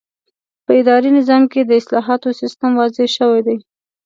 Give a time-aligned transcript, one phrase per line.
[0.65, 3.57] په اداري نظام کې د اصلاحاتو سیسټم واضح شوی دی.